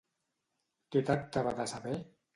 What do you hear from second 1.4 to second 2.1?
de saber?